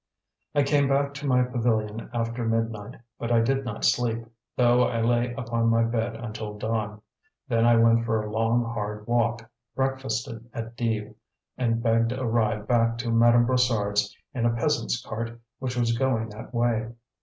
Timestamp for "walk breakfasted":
9.05-10.49